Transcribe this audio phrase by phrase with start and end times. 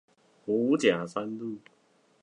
[0.47, 1.59] 五甲三路